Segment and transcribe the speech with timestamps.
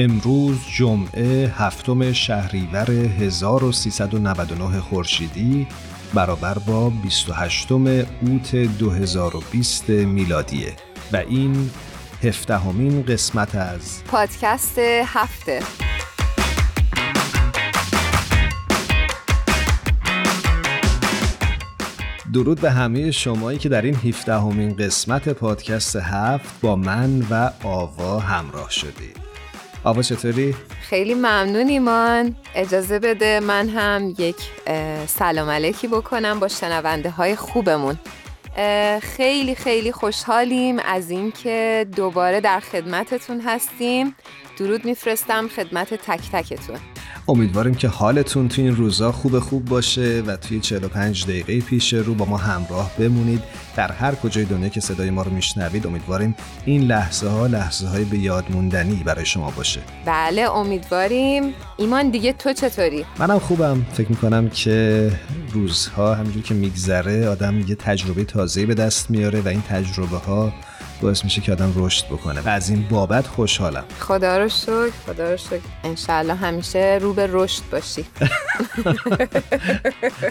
[0.00, 5.66] امروز جمعه هفتم شهریور 1399 خورشیدی
[6.14, 10.76] برابر با 28 اوت 2020 میلادیه.
[11.12, 11.70] و این
[12.24, 15.62] هفدهمین قسمت از پادکست هفته.
[22.34, 28.18] درود به همه شمایی که در این 17 قسمت پادکست هفت با من و آوا
[28.18, 29.27] همراه شدید.
[29.84, 32.36] آوا چطوری؟ خیلی ممنون ایمان.
[32.54, 34.36] اجازه بده من هم یک
[35.06, 37.98] سلام علیکی بکنم با شنونده های خوبمون
[39.02, 44.16] خیلی خیلی خوشحالیم از اینکه دوباره در خدمتتون هستیم.
[44.58, 46.78] درود میفرستم خدمت تک تکتون.
[47.28, 52.14] امیدواریم که حالتون توی این روزا خوب خوب باشه و توی 45 دقیقه پیش رو
[52.14, 53.42] با ما همراه بمونید.
[53.76, 58.04] در هر کجای دنیا که صدای ما رو میشنوید امیدواریم این لحظه ها لحظه های
[58.04, 59.80] به یاد موندنی برای شما باشه.
[60.04, 61.54] بله امیدواریم.
[61.76, 63.86] ایمان دیگه تو چطوری؟ منم خوبم.
[63.92, 65.10] فکر می‌کنم که
[65.52, 70.52] روزها همینجور که میگذره آدم یه تجربه تازه به دست میاره و این تجربه ها
[71.00, 72.40] باعث میشه که آدم رشد بکنه.
[72.40, 73.84] و از این بابت خوشحالم.
[74.00, 75.60] خدا رو شکر خدا رو شکر.
[75.84, 78.04] انشالله همیشه رو به رشد باشی.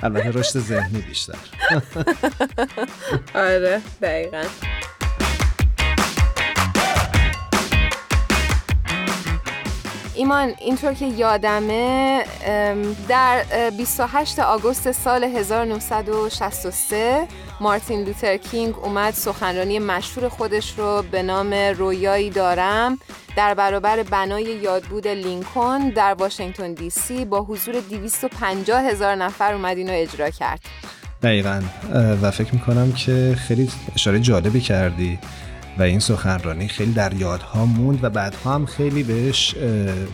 [0.03, 1.35] البته رشد ذهنی بیشتر.
[3.35, 4.43] آره دقیقا.
[10.17, 12.23] ایمان اینطور که یادمه
[13.07, 13.43] در
[13.77, 17.27] 28 آگوست سال 1963
[17.59, 22.99] مارتین لوتر کینگ اومد سخنرانی مشهور خودش رو به نام رویایی دارم
[23.35, 29.77] در برابر بنای یادبود لینکن در واشنگتن دی سی با حضور 250 هزار نفر اومد
[29.77, 30.59] اینو اجرا کرد.
[31.23, 31.61] دقیقا
[32.21, 35.19] و فکر می‌کنم که خیلی اشاره جالبی کردی.
[35.79, 39.55] و این سخنرانی خیلی در یادها موند و بعدها هم خیلی بهش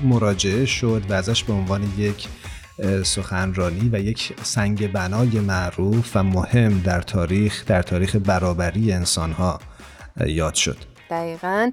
[0.03, 2.27] مراجعه شد و ازش به عنوان یک
[3.03, 9.59] سخنرانی و یک سنگ بنای معروف و مهم در تاریخ در تاریخ برابری انسانها
[10.25, 10.77] یاد شد.
[11.09, 11.71] دقیقا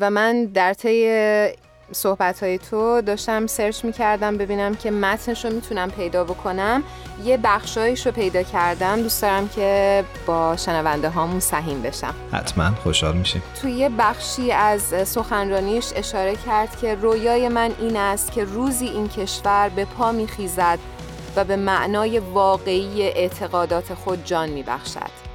[0.00, 1.08] و من در طی
[1.92, 6.82] صحبت های تو داشتم سرچ می‌کردم ببینم که متنش رو می‌تونم پیدا بکنم.
[7.24, 9.02] یه بخشایش رو پیدا کردم.
[9.02, 12.14] دوست دارم که با شنونده هامون سهیم بشم.
[12.32, 12.70] حتما.
[12.82, 13.42] خوشحال میشیم.
[13.62, 19.08] توی یه بخشی از سخنرانیش اشاره کرد که رویای من این است که روزی این
[19.08, 20.78] کشور به پا میخیزد
[21.36, 25.26] و به معنای واقعی اعتقادات خود جان میبخشد.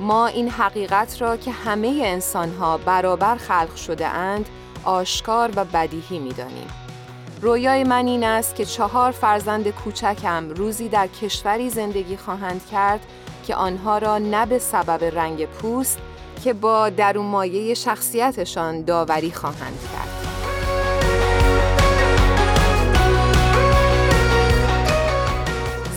[0.00, 4.46] ما این حقیقت را که همه انسان ها برابر خلق شده اند
[4.86, 6.66] آشکار و بدیهی می‌دانیم.
[7.42, 13.00] رویای من این است که چهار فرزند کوچکم روزی در کشوری زندگی خواهند کرد
[13.46, 15.98] که آنها را نه به سبب رنگ پوست
[16.44, 20.08] که با درون مایه شخصیتشان داوری خواهند کرد.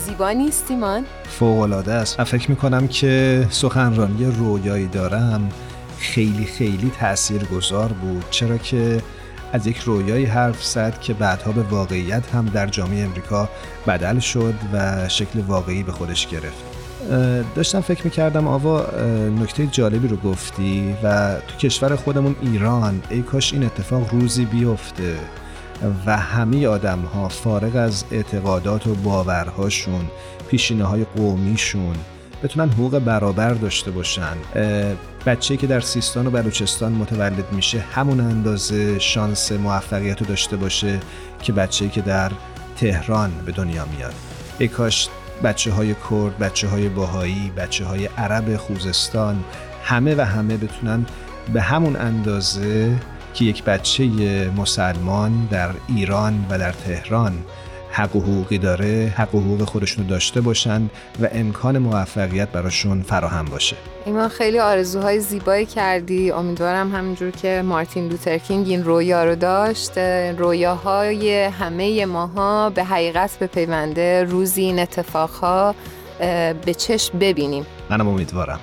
[0.06, 2.18] زیبا نیست ایمان؟ فوقلاده است.
[2.18, 5.52] من فکر می‌کنم که سخنرانی رویایی دارم
[6.00, 8.24] خیلی خیلی تأثیر گذار بود.
[8.30, 9.02] چرا که
[9.52, 13.48] از یک رویایی حرف زد که بعدها به واقعیت هم در جامعه امریکا
[13.86, 16.64] بدل شد و شکل واقعی به خودش گرفت.
[17.54, 18.86] داشتم فکر می‌کردم آوا
[19.42, 25.16] نکته جالبی رو گفتی و تو کشور خودمون ایران ای کاش این اتفاق روزی بیفته
[26.06, 30.10] و همه آدم ها فارغ از اعتقادات و باورهاشون
[30.48, 31.96] پیشینه های قومیشون
[32.42, 34.36] بتونن حقوق برابر داشته باشن.
[35.26, 41.00] بچه که در سیستان و بلوچستان متولد میشه همون اندازه شانس موفقیت رو داشته باشه
[41.42, 42.32] که بچه که در
[42.76, 44.14] تهران به دنیا میاد.
[44.58, 45.08] ای کاش
[45.44, 49.44] بچه های کرد، بچه های باهایی، بچه های عرب خوزستان
[49.84, 51.06] همه و همه بتونن
[51.52, 52.96] به همون اندازه
[53.34, 54.04] که یک بچه
[54.56, 57.32] مسلمان در ایران و در تهران
[58.00, 60.90] حق و حقوقی داره حق و حقوق خودشون داشته باشند
[61.22, 63.76] و امکان موفقیت براشون فراهم باشه.
[64.06, 66.30] ایمان خیلی آرزوهای زیبایی کردی.
[66.30, 69.98] امیدوارم همینجور که مارتین لوترکینگ این رویا رو داشت
[70.38, 75.74] رویاهای همه ماها به حقیقت به پیونده روزی این اتفاقها
[76.66, 77.66] به چشم ببینیم.
[77.90, 78.60] منم امیدوارم.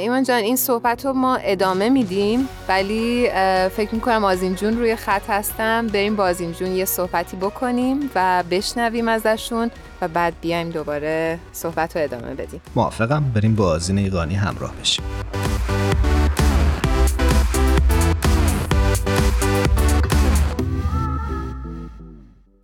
[0.00, 3.28] ایمان جان این صحبت رو ما ادامه میدیم ولی
[3.76, 5.86] فکر می‌کنم آزین جون روی خط هستم.
[5.86, 9.70] بریم با آزین جون یه صحبتی بکنیم و بشنویم ازشون
[10.00, 12.60] و بعد بیایم دوباره صحبت رو ادامه بدیم.
[12.76, 13.24] موافقم.
[13.34, 15.04] بریم با آزین ایقانی همراه بشیم.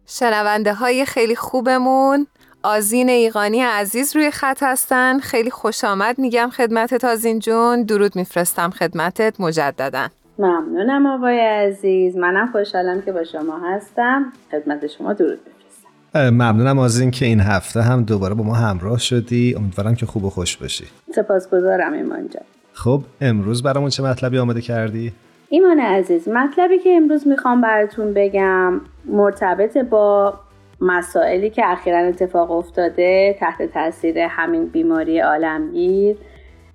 [0.06, 2.26] شنونده های خیلی خوبمون.
[2.62, 5.18] آزین ایقانی عزیز روی خط هستن.
[5.18, 6.18] خیلی خوش آمد.
[6.18, 7.82] میگم خدمتت آزین جون.
[7.82, 9.40] درود میفرستم خدمتت.
[9.40, 10.08] مجددا.
[10.38, 12.16] ممنونم آقای عزیز.
[12.16, 14.32] منم خوشحالم که با شما هستم.
[14.50, 16.34] خدمت شما درود میفرستم.
[16.34, 19.54] ممنونم آزین که این هفته هم دوباره با ما همراه شدی.
[19.58, 20.84] امیدوارم که خوب و خوش باشی.
[21.14, 22.42] سپاسگزارم ایمان جان.
[22.72, 25.12] خب امروز برامون چه مطلبی آماده کردی؟
[25.48, 30.34] ایمان عزیز مطلبی که امروز می‌خوام براتون بگم مرتبط با
[30.81, 36.17] مسائلی که اخیرا اتفاق افتاده تحت تاثیر همین بیماری عالمگیر.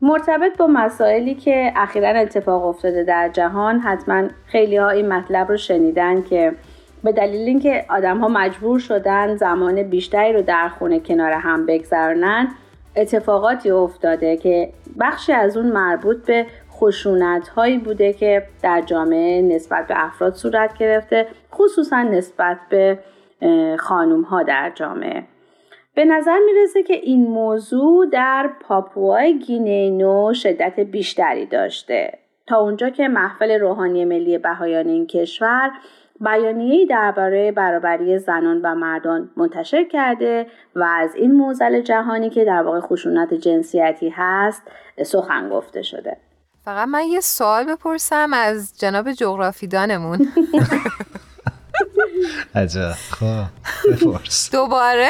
[0.01, 5.57] مرتبط با مسائلی که اخیرا اتفاق افتاده در جهان حتما خیلی ها این مطلب رو
[5.57, 6.53] شنیدن که
[7.03, 12.47] به دلیل اینکه آدم ها مجبور شدن زمان بیشتری رو در خونه کنار هم بگذرونن
[12.95, 14.69] اتفاقاتی افتاده که
[14.99, 20.77] بخشی از اون مربوط به خشونت هایی بوده که در جامعه نسبت به افراد صورت
[20.77, 22.99] گرفته خصوصا نسبت به
[23.79, 25.23] خانوم ها در جامعه.
[25.95, 32.19] به نظر می‌رسه که این موضوع در پاپوای گینه شدت بیشتری داشته.
[32.47, 35.71] تا اونجا که محفل روحانی ملی بهایان این کشور
[36.19, 42.63] بیانیه‌ای درباره برابری زنان و مردان منتشر کرده و از این موزل جهانی که در
[42.63, 44.63] واقع خشونت جنسیتی هست
[45.03, 46.17] سخن گفته شده.
[46.65, 50.17] فقط من یه سوال بپرسم از جناب جغرافیدانمون.
[52.55, 53.43] عجب خب
[53.91, 55.09] بفرس دوباره.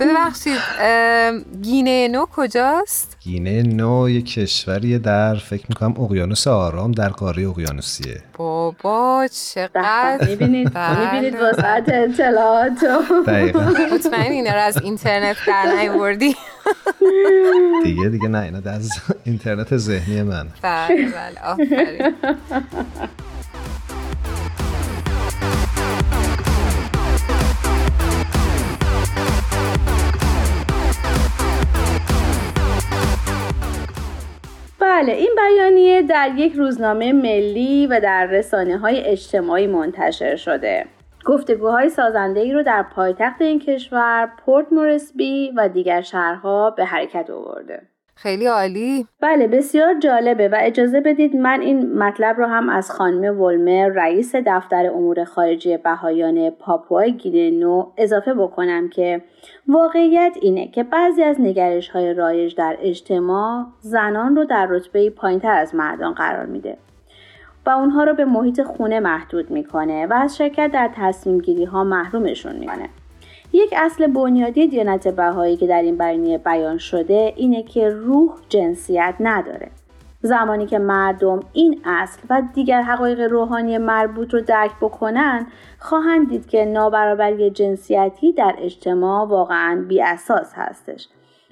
[0.00, 0.58] ببخشید
[1.62, 8.22] گینه نو کجاست؟ گینه نو یه کشوریه در فکر می‌کنم اقیانوس آرام در قاره اقیانوسیه.
[8.36, 12.84] بابا چقدر؟ می‌بینید می‌بینید واسط اطلاعات
[13.26, 13.60] دقیقا.
[13.92, 16.36] مطمئن اینا رو از اینترنت در نیوردی؟
[17.84, 18.90] دیگه دیگه نه اینا از
[19.24, 22.14] اینترنت ذهنی من بله بله آفرین.
[34.98, 40.86] بله این بیانیه در یک روزنامه ملی و در رسانه های اجتماعی منتشر شده.
[41.24, 47.30] گفتگوهای سازنده ای رو در پایتخت این کشور پورت مورسبی و دیگر شهرها به حرکت
[47.30, 47.82] آورده.
[48.20, 49.06] خیلی عالی.
[49.20, 54.34] بله بسیار جالبه و اجازه بدید من این مطلب رو هم از خانم ولمر رئیس
[54.46, 59.22] دفتر امور خارجی بهایان پاپوای گینه اضافه بکنم که
[59.68, 65.52] واقعیت اینه که بعضی از نگرش های رایج در اجتماع زنان رو در رتبه پایینتر
[65.52, 66.76] از مردان قرار میده
[67.66, 71.84] و اونها رو به محیط خونه محدود می‌کنه و از شرکت در تصمیم گیری ها
[71.84, 72.88] محرومشون می‌کنه.
[73.52, 79.14] یک اصل بنیادی دیانت بهایی که در این بیانیه بیان شده اینه که روح جنسیت
[79.20, 79.70] نداره.
[80.22, 85.46] زمانی که مردم این اصل و دیگر حقایق روحانی مربوط رو درک بکنن
[85.78, 91.08] خواهند دید که نابرابری جنسیتی در اجتماع واقعا بی اساس هستش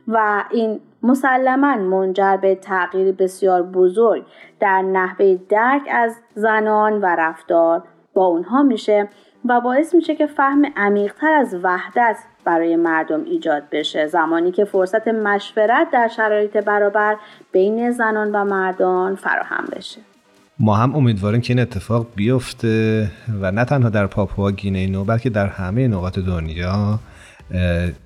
[0.08, 4.26] و این مسلما منجر به تغییر بسیار بزرگ
[4.60, 7.82] در نحوه درک از زنان و رفتار
[8.14, 9.08] با اونها میشه.
[9.48, 14.06] و باعث میشه که فهم عمیقتر از وحدت برای مردم ایجاد بشه.
[14.06, 17.16] زمانی که فرصت مشورت در شرایط برابر
[17.52, 20.00] بین زنان و مردان فراهم بشه.
[20.58, 23.10] ما هم امیدواریم که این اتفاق بیفته
[23.40, 26.98] و نه تنها در پاپوا گینه نو بلکه در همه نقاط دنیا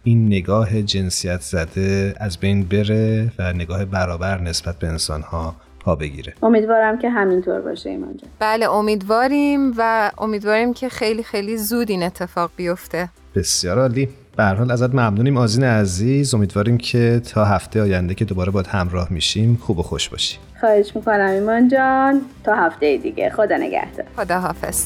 [0.05, 6.35] این نگاه جنسیت زده از بین بره و نگاه برابر نسبت به انسانها پا بگیره.
[6.43, 8.31] امیدوارم که همینطور باشه ایمان جان.
[8.39, 13.09] بله امیدواریم و امیدواریم که خیلی خیلی زود این اتفاق بیفته.
[13.35, 14.09] بسیار عالی.
[14.37, 16.35] به حال ازت ممنونیم آزین عزیز.
[16.35, 20.39] امیدواریم که تا هفته آینده که دوباره باید همراه میشیم خوب و خوش باشی.
[20.61, 22.21] خواهش می‌کنم ایمان جان.
[22.45, 23.31] تا هفته دیگه.
[23.31, 24.07] خدا نگهدار.
[24.17, 24.85] خدا حافظ.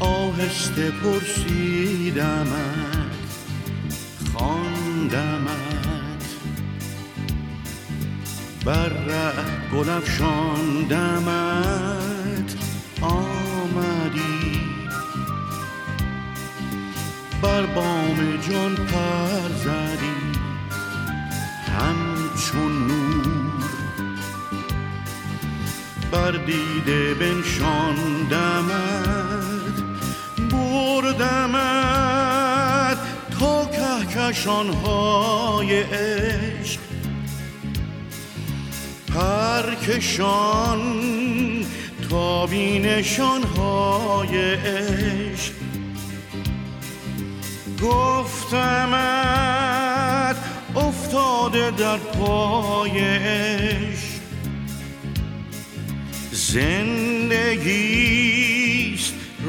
[0.00, 2.48] آهسته پرسیدمت
[5.08, 6.24] خواندمت
[8.64, 8.92] بر
[9.72, 10.00] گل
[10.88, 12.56] دمت
[13.00, 14.60] آمدی.
[17.42, 18.16] بر بام
[18.50, 20.18] جان پر زدی.
[21.78, 23.64] همچون نور.
[26.12, 28.68] بر دیده بنشاندمت.
[30.50, 32.07] بردمت.
[34.18, 36.80] کهکشانهای عشق.
[39.14, 40.80] پرکشان
[42.10, 42.46] تا
[43.56, 45.52] های عشق.
[47.82, 49.16] گفتمت
[50.76, 54.18] افتاده در پای عشق.
[56.32, 57.54] زندگیست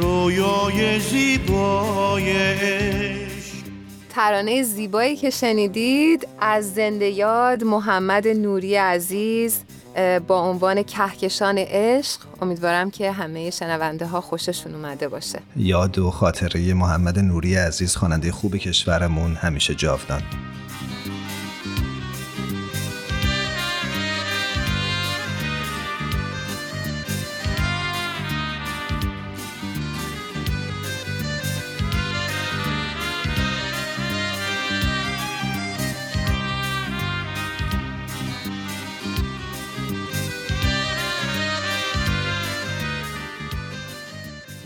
[0.02, 2.32] رویای زیبای
[4.20, 9.60] ترانه زیبایی که شنیدید از زنده یاد محمد نوری عزیز
[10.28, 12.20] با عنوان کهکشان عشق.
[12.42, 15.40] امیدوارم که همه شنونده ها خوششون اومده باشه.
[15.56, 20.22] یاد و خاطره محمد نوری عزیز خواننده خوب کشورمون همیشه جاودان.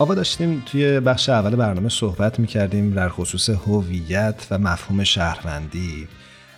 [0.04, 6.08] آقا داشتیم توی بخش اول برنامه صحبت می‌کردیم در خصوص هویت و مفهوم شهروندی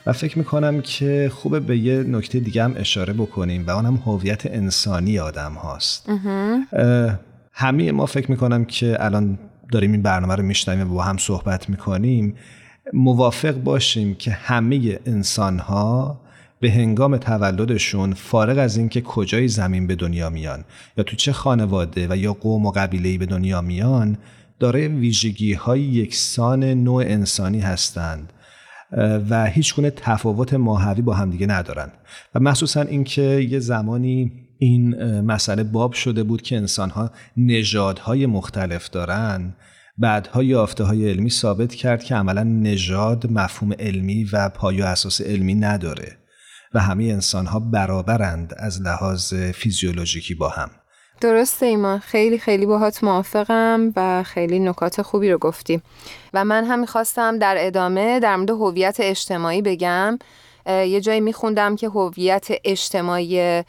[0.06, 4.46] و فکر می‌کنم که خوبه به یه نکته دیگه هم اشاره بکنیم و اونم هویت
[4.46, 6.08] انسانی آدم هاست.
[7.52, 9.38] همه ما فکر می‌کنم که الان
[9.72, 12.34] داریم این برنامه رو میشنویم و با هم صحبت می‌کنیم
[12.92, 16.20] موافق باشیم که همه انسان ها
[16.60, 20.64] به هنگام تولدشون فارغ از اینکه کجای زمین به دنیا میان
[20.96, 24.18] یا تو چه خانواده و یا قوم و قبیله‌ای به دنیا میان
[24.58, 28.32] داره ویژگی های یکسان نوع انسانی هستند
[29.30, 31.92] و هیچ گونه تفاوت ماهوی با همدیگه ندارن.
[32.34, 39.54] و مخصوصا اینکه یه زمانی این مسئله باب شده بود که انسانها نژادهای مختلف دارن
[39.98, 45.54] بعدها یافته های علمی ثابت کرد که عملا نژاد مفهوم علمی و پایه اساس علمی
[45.54, 46.16] نداره.
[46.76, 50.70] و همه انسان ها برابرند از لحاظ فیزیولوژیکی با هم.
[51.20, 51.98] درسته ایمان.
[51.98, 55.82] خیلی خیلی باهات موافقم و خیلی نکات خوبی رو گفتی.
[56.34, 60.18] و من هم می‌خواستم در ادامه در مورد هویت اجتماعی بگم.
[60.66, 63.62] یه جایی میخوندم که هویت اجتماعی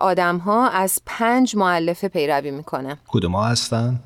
[0.00, 2.98] آدم ها از پنج معلفه پیروی می‌کنه.
[3.08, 4.00] کدوم ها هستن؟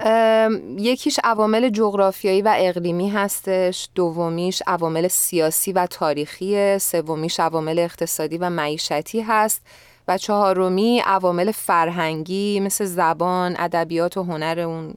[0.79, 8.51] یکیش عوامل جغرافیایی و اقلیمی هستش دومیش عوامل سیاسی و تاریخی سومیش عوامل اقتصادی و
[8.51, 9.67] معیشتی هست
[10.09, 14.95] و چهارمی عوامل فرهنگی مثل زبان، ادبیات و هنر اون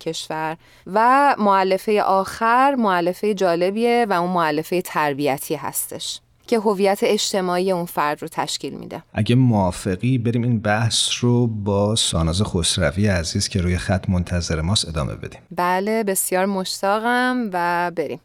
[0.00, 0.56] کشور.
[0.86, 6.20] و معلفه آخر معلفه جالبیه و اون معلفه تربیتی هستش.
[6.48, 9.02] که هویت اجتماعی اون فرد رو تشکیل میده.
[9.12, 14.88] اگه موافقی بریم این بحث رو با ساناز خسروی عزیز که روی خط منتظر ماست
[14.88, 15.40] ادامه بدیم.
[15.50, 18.20] بله بسیار مشتاقم و بریم.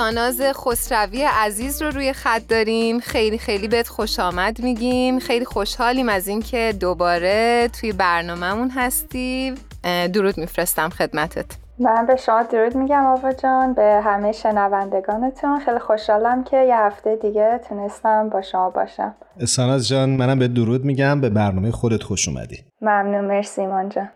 [0.00, 5.18] ساناز خسروی عزیز رو روی خط داریم خیلی خیلی بهت خوش آمد میگیم.
[5.18, 9.54] خیلی خوشحالیم از اینکه دوباره توی برنامهمون هستی.
[10.12, 11.46] درود میفرستم خدمتت.
[11.78, 15.60] من به شما درود میگم آوا جان به همه شنوندگانتون.
[15.60, 19.14] خیلی خوشحالم که یه هفته دیگه تونستم با شما باشم.
[19.46, 21.20] ساناز جان منم به درود میگم.
[21.20, 22.69] به برنامه خودت خوش اومدی.
[22.82, 24.10] ممنون مرسی ایمان جان.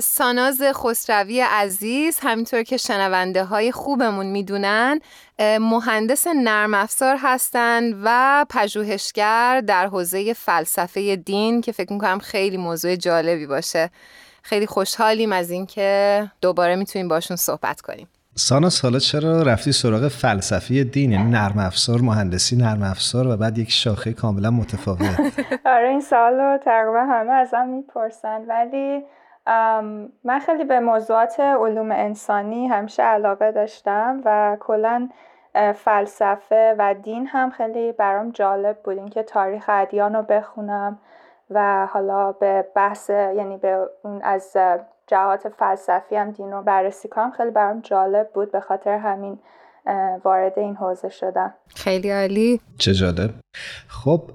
[0.00, 5.00] ساناز خسروی عزیز همینطور که شنونده های خوبمون می‌دونن
[5.40, 12.96] مهندس نرم افزار هستند و پژوهشگر در حوزه فلسفه دین که فکر می‌کنم خیلی موضوع
[12.96, 13.90] جالبی باشه.
[14.42, 18.08] خیلی خوشحالیم از اینکه دوباره می‌تونیم باشون صحبت کنیم.
[18.34, 23.58] سانا حالا چرا رفتی سراغ فلسفی دین؟ یعنی نرم افزار مهندسی نرم افزار و بعد
[23.58, 25.20] یک شاخه کاملا متفاوت.
[25.76, 28.44] آره این سال رو تقریبا همه ازم می‌پرسن.
[28.48, 29.02] ولی
[30.24, 35.08] من خیلی به موضوعات علوم انسانی همیشه علاقه داشتم و کلا
[35.74, 38.98] فلسفه و دین هم خیلی برام جالب بود.
[38.98, 40.98] اینکه تاریخ ادیان رو بخونم
[41.50, 44.56] و حالا به بحث یعنی به اون از
[45.10, 49.38] جهات فلسفی هم دین رو بررسی کنم خیلی برام جالب بود به خاطر همین
[50.24, 51.54] وارد این حوزه شدم.
[51.74, 52.60] خیلی عالی.
[52.78, 53.30] چه جالب.
[53.88, 54.30] خب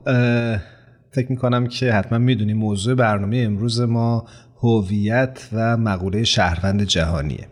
[1.11, 4.25] فکر می‌کنم که حتما می‌دونی موضوع برنامه امروز ما
[4.63, 7.47] هویت و مقوله شهروند جهانیه.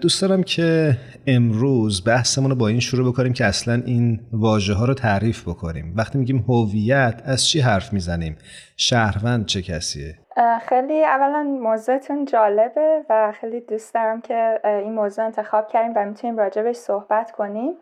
[0.00, 0.96] دوست دارم که
[1.26, 5.94] امروز بحثمون رو با این شروع بکنیم که اصلا این واژه ها رو تعریف بکنیم.
[5.96, 8.36] وقتی میگیم هویت از چی حرف می‌زنیم؟
[8.76, 10.18] شهروند چه کسیه؟
[10.60, 16.38] خیلی اولا موضوعتون جالبه و خیلی دوست دارم که این موضوع انتخاب کردیم و می‌تونیم
[16.38, 17.76] راجبش صحبت کنیم.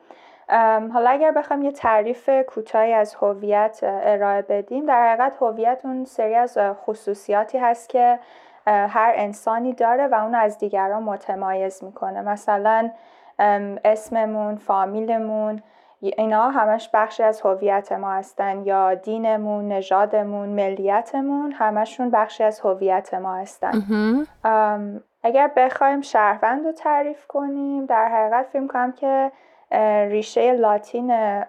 [0.93, 6.35] حالا اگر بخوام یه تعریف کوتاهی از هویت ارائه بدیم در حقیقت هویت اون سری
[6.35, 8.19] از خصوصیاتی هست که
[8.67, 12.23] هر انسانی داره و اونو از دیگران متمایز می‌کنه.
[12.23, 12.91] مثلا
[13.85, 15.63] اسممون فامیلمون
[16.01, 23.15] اینا همش بخشی از هویت ما هستن یا دینمون نژادمون ملیتمون همشون بخشی از هویت
[23.15, 23.73] ما هستن.
[25.23, 29.33] اگر بخوایم شهروند رو تعریف کنیم در حقیقت فکر کنم که
[30.11, 31.43] ریشه لاتین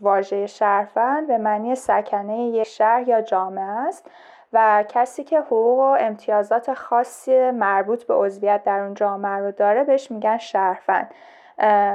[0.00, 4.10] واژه شهروند به معنی سکنه یک شهر یا جامعه است
[4.52, 9.84] و کسی که حقوق و امتیازات خاصی مربوط به عضویت در اون جامعه رو داره
[9.84, 11.14] بهش میگن شهروند.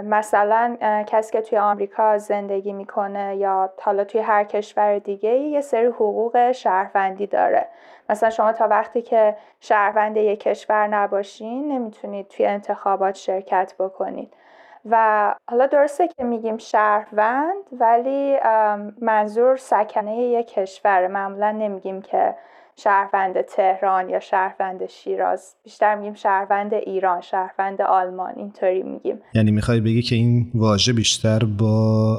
[0.04, 5.86] مثلا کسی که توی آمریکا زندگی می‌کنه یا حالا توی هر کشور دیگه یه سری
[5.86, 7.68] حقوق شهروندی داره.
[8.10, 14.34] مثلا شما تا وقتی که شهروند یک کشور نباشین نمی‌تونید توی انتخابات شرکت بکنید.
[14.90, 18.40] و حالا درسته که میگیم شهروند ولی
[19.02, 21.08] منظور سکنه یک کشور.
[21.08, 22.36] معمولا نمیگیم که
[22.78, 29.22] شهروند تهران یا شهروند شیراز؟ بیشتر میگیم شهروند ایران شهروند آلمان اینطوری میگیم.
[29.34, 32.18] یعنی می‌خوای بگی که این واژه بیشتر با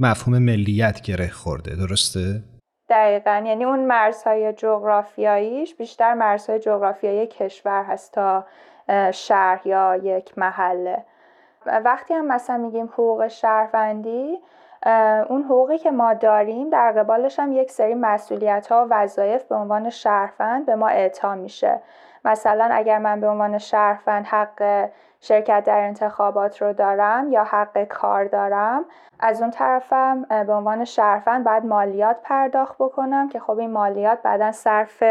[0.00, 2.42] مفهوم ملیت گره خورده درسته؟
[2.88, 3.42] دقیقا.
[3.46, 8.46] یعنی اون مرزهای جغرافیاییش بیشتر مرزهای جغرافیایی کشور هست تا
[9.12, 11.04] شهر یا یک محله.
[11.84, 14.38] وقتی هم مثلا میگیم حقوق شهروندی
[15.28, 19.54] اون حقوقی که ما داریم در قبالش هم یک سری مسئولیت ها و وظایف به
[19.54, 21.80] عنوان شهروند به ما اعطا میشه.
[22.24, 24.88] مثلا اگر من به عنوان شهروند حق
[25.20, 28.84] شرکت در انتخابات رو دارم یا حق کار دارم
[29.20, 34.52] از اون طرفم به عنوان شهروند باید مالیات پرداخت بکنم که خب این مالیات بعدا
[34.52, 35.02] صرف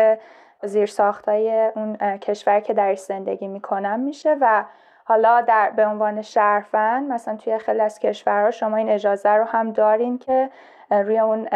[0.64, 4.64] زیرساختای اون کشور که درش زندگی می‌کنم میشه و
[5.08, 9.72] حالا در به عنوان شهروند مثلا توی خیلی از کشورها شما این اجازه رو هم
[9.72, 10.50] دارین که
[10.92, 11.48] روی اون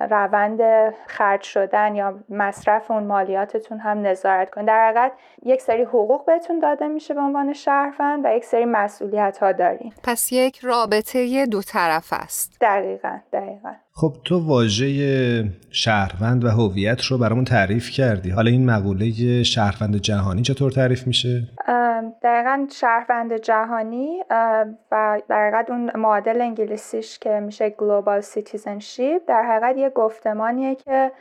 [0.00, 0.60] روند
[1.06, 6.58] خرج شدن یا مصرف اون مالیاتتون هم نظارت کنید در حقیقت یک سری حقوق بهتون
[6.58, 9.92] داده میشه به عنوان شهروند و یک سری مسئولیت ها دارین.
[10.04, 12.56] پس یک رابطه دو طرف است.
[12.60, 13.72] دقیقا دقیقا.
[14.00, 18.30] خب تو واژه شهروند و هویت رو برامون تعریف کردی.
[18.30, 21.42] حالا این مقوله شهروند جهانی چطور تعریف میشه؟
[22.22, 24.22] دقیقا شهروند جهانی
[24.92, 31.12] و در اون معادل انگلیسیش که میشه Global Citizenship در حقیقت یه گفتمانیه که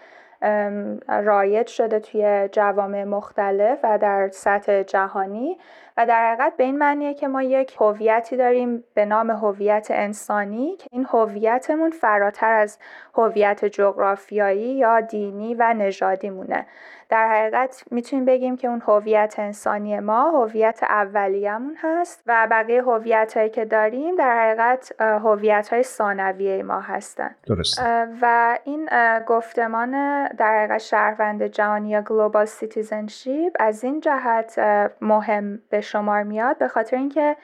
[1.07, 5.57] رایج شده توی جوامع مختلف و در سطح جهانی.
[5.97, 10.75] و در حقیقت به این معنیه که ما یک هویتی داریم به نام هویت انسانی
[10.75, 12.79] که این هویتمون فراتر از
[13.15, 16.65] هویت جغرافیایی یا دینی و نژادی مونه
[17.09, 23.37] در حقیقت می‌تونیم بگیم که اون هویت انسانی ما هویت اولیه‌مون هست و بقیه هویت
[23.37, 27.35] هایی که داریم در حقیقت هویت های ثانویه ما هستن.
[27.47, 27.81] درست
[28.21, 28.89] و این
[29.27, 29.91] گفتمان
[30.27, 34.59] در حقیقت شهروند جهانی یا global citizenship از این جهت
[35.01, 37.35] مهم به شمار میاد به خاطر اینکه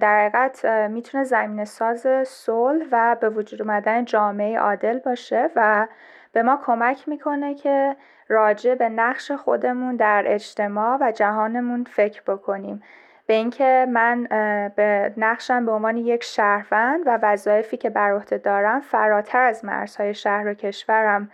[0.00, 5.86] در حقیقت می‌تونه زمینه ساز صلح و به وجود اومدن جامعه عادل باشه و
[6.32, 7.96] به ما کمک می‌کنه که
[8.28, 12.82] راجع به نقش خودمون در اجتماع و جهانمون فکر بکنیم.
[13.26, 14.24] به اینکه من
[14.76, 20.14] به نقشم به عنوان یک شهروند و وظایفی که بر عهده دارم فراتر از مرزهای
[20.14, 21.30] شهر و کشورم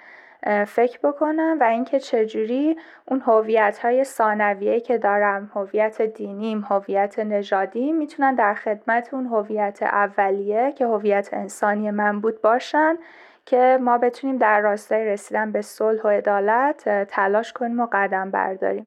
[0.67, 2.77] فکر بکنم و اینکه چجوری
[3.09, 9.79] اون هویت های ثانویه که دارم هویت دینیم هویت نژادی می‌تونن در خدمت اون هویت
[9.83, 12.97] اولیه که هویت انسانی من بود باشن
[13.47, 18.87] که ما بتونیم در راستای رسیدن به صلح و عدالت تلاش کنیم و قدم برداریم.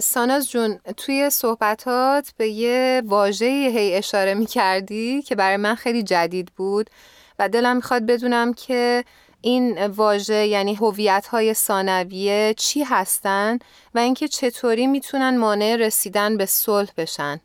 [0.00, 6.02] ساناز جون توی صحبتات به یه واژه هی اشاره می کردی که برای من خیلی
[6.02, 6.90] جدید بود
[7.38, 9.04] و دلم می‌خواد بدونم که
[9.44, 13.58] این واژه یعنی هویت های ثانویه چی هستن
[13.94, 17.40] و اینکه چطوری می‌تونن مانع رسیدن به صلح بشن؟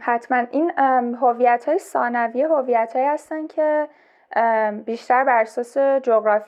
[0.00, 0.44] حتما.
[0.50, 0.70] این
[1.20, 3.88] هویت های ثانویه هویت هستن که
[4.86, 5.76] بیشتر بر اساس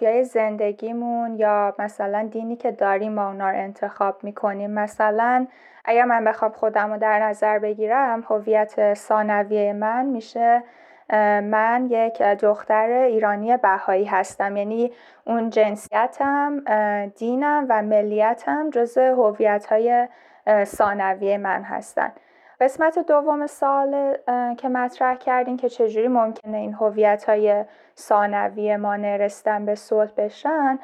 [0.03, 4.71] های زندگیمون یا مثلا دینی که داریم ما اونا رو انتخاب می‌کنیم.
[4.71, 5.47] مثلا
[5.85, 10.63] اگر من بخوام خودم رو در نظر بگیرم هویت ثانویه من میشه
[11.42, 14.57] من یک دختر ایرانی بهایی هستم.
[14.57, 14.92] یعنی
[15.25, 16.61] اون جنسیتم
[17.07, 20.09] دینم و ملیتم جز هویت های
[20.64, 22.12] ثانویه من هستن.
[22.61, 24.16] قسمت دوم سال
[24.57, 27.64] که مطرح کردین که چجوری ممکنه این هویت های
[27.97, 30.79] ثانوی ما نرستن به صلح بشن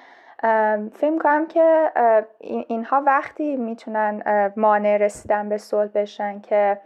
[0.92, 1.92] فکر کنم که
[2.40, 4.22] اینها وقتی می‌تونن
[4.56, 6.78] مانع رسیدن به صلح بشن که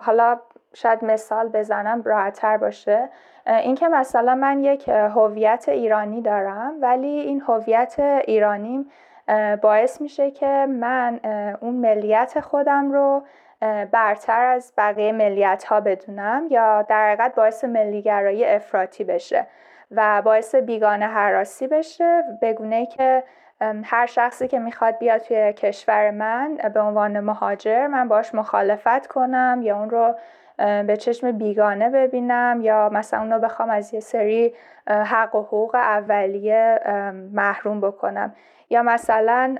[0.00, 0.40] حالا
[0.74, 3.08] شاید مثال بزنم راحتتر باشه.
[3.46, 8.90] اینکه مثلا من یک هویت ایرانی دارم ولی این هویت ایرانیم
[9.62, 11.20] باعث میشه که من
[11.60, 13.22] اون ملیت خودم رو
[13.92, 19.46] برتر از بقیه ملیت ها بدونم یا در حقیقت باعث ملیگرایی افراطی بشه
[19.90, 23.24] و باعث بیگانه حراسی بشه بگونه که
[23.84, 29.60] هر شخصی که می‌خواد بیاد توی کشور من به عنوان مهاجر من باش مخالفت کنم
[29.62, 30.14] یا اون رو
[30.86, 34.54] به چشم بیگانه ببینم یا مثلا اون رو بخوام از یه سری
[34.86, 36.80] حق و حقوق اولیه
[37.32, 38.34] محروم بکنم.
[38.70, 39.56] یا مثلا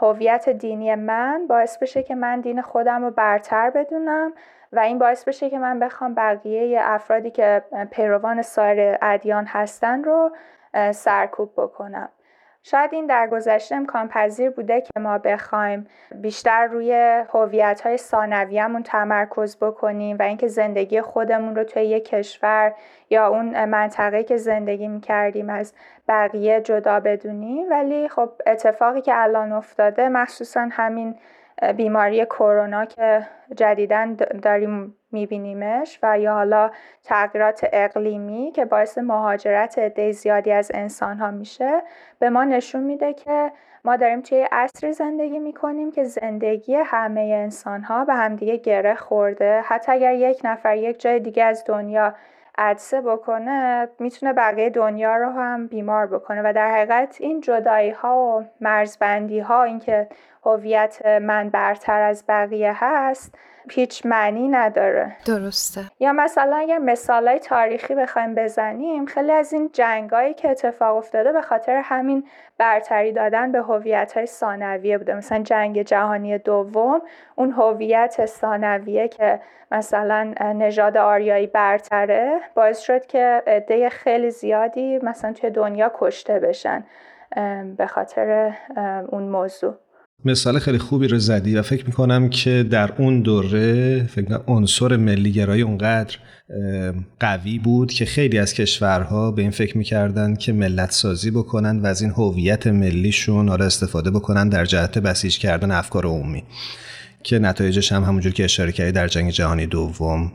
[0.00, 4.32] هویت دینی من باعث بشه که من دین خودم رو برتر بدونم
[4.72, 10.30] و این باعث بشه که من بخوام بقیه افرادی که پیروان سایر ادیان هستن رو
[10.92, 12.08] سرکوب بکنم.
[12.70, 18.82] شاید این در گذشته امکان پذیر بوده که ما بخوایم بیشتر روی هویت های ثانویه‌مون
[18.82, 22.74] تمرکز بکنیم و اینکه زندگی خودمون رو توی یک کشور
[23.10, 25.72] یا اون منطقه که زندگی می‌کردیم از
[26.08, 27.70] بقیه جدا بدونیم.
[27.70, 31.14] ولی خب اتفاقی که الان افتاده مخصوصا همین
[31.76, 36.70] بیماری کرونا که جدیدا داریم میبینیمش و یا حالا
[37.04, 41.82] تغییرات اقلیمی که باعث مهاجرت عده زیادی از انسان ها میشه
[42.18, 43.52] به ما نشون میده که
[43.84, 49.60] ما داریم توی عصری زندگی می‌کنیم که زندگی همه انسان ها به همدیگه گره خورده.
[49.60, 52.14] حتی اگر یک نفر یک جای دیگه از دنیا
[52.58, 56.42] عدسه بکنه می‌تونه بقیه دنیا رو هم بیمار بکنه.
[56.44, 60.08] و در حقیقت این جدایی ها و مرزبندی ها اینکه
[60.44, 63.34] هویت من برتر از بقیه هست
[63.70, 65.16] هیچ معنی نداره.
[65.26, 65.80] درسته.
[66.00, 71.42] یا مثلا اگر مثالای تاریخی بخوایم بزنیم خیلی از این جنگایی که اتفاق افتاده به
[71.42, 72.24] خاطر همین
[72.58, 75.14] برتری دادن به هویت های ثانویه بوده.
[75.14, 77.02] مثلا جنگ جهانی دوم
[77.36, 79.40] اون هویت ثانویه که
[79.72, 86.84] مثلا نژاد آریایی برتره باعث شد که عده خیلی زیادی مثلا توی دنیا کشته بشن
[87.76, 88.56] به خاطر
[89.08, 89.74] اون موضوع.
[90.24, 95.62] مثال خیلی خوبی رو زدی و فکر می‌کنم که در اون دوره فکر عنصر ملیگرایی
[95.62, 96.16] اونقدر
[97.20, 101.86] قوی بود که خیلی از کشورها به این فکر می‌کردن که ملت سازی بکنن و
[101.86, 106.42] از این هویت ملیشون حالا استفاده بکنن در جهت بسیج کردن افکار عمومی.
[107.22, 110.32] که نتایجش هم همونجور که اشاره کردی در جنگ جهانی دوم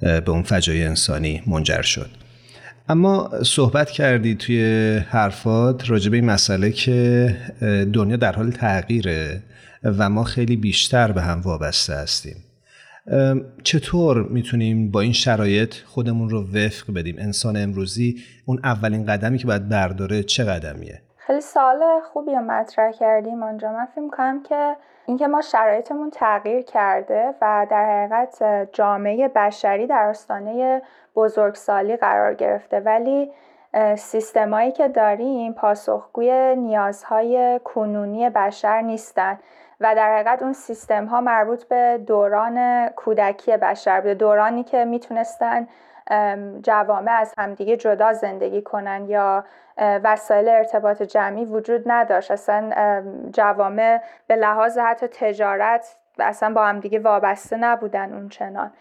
[0.00, 2.10] به اون فجایع انسانی منجر شد.
[2.88, 7.28] اما صحبت کردی توی حرفات راجع به این مسئله که
[7.94, 9.42] دنیا در حال تغییره
[9.98, 12.36] و ما خیلی بیشتر به هم وابسته هستیم.
[13.62, 18.16] چطور می‌تونیم با این شرایط خودمون رو وفق بدیم؟ انسان امروزی
[18.46, 21.80] اون اولین قدمی که باید برداره چه قدمیه؟ خیلی سال
[22.12, 23.72] خوبی رو مطرح کردیم آنجا.
[23.72, 30.06] من فکر کنم که اینکه ما شرایطمون تغییر کرده و در حقیقت جامعه بشری در
[30.10, 30.82] آستانه
[31.16, 33.32] بزرگسالی قرار گرفته ولی
[33.96, 39.38] سیستمایی که داریم پاسخگوی نیازهای کنونی بشر نیستن
[39.80, 45.68] و در حقیقت اون سیستم ها مربوط به دوران کودکی بشر به دورانی که می‌تونستن
[46.62, 49.44] جوامع از همدیگه جدا زندگی کنن یا
[49.78, 52.30] وسایل ارتباط جمعی وجود نداشت.
[52.30, 52.70] اصلا
[53.32, 58.72] جوامع به لحاظ حتی تجارت اصلا با همدیگه وابسته نبودن اون چنان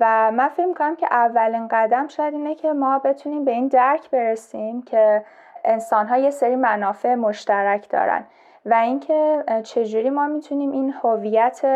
[0.00, 4.10] و من فکر کنم که اولین قدم شاید اینه که ما بتونیم به این درک
[4.10, 5.24] برسیم که
[5.64, 8.24] انسان ها یه سری منافع مشترک دارن
[8.66, 11.66] و اینکه چجوری ما می‌تونیم این هویت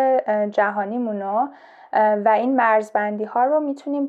[0.51, 1.49] جهانیمون رو
[2.25, 4.09] و این مرزبندی ها رو می‌تونیم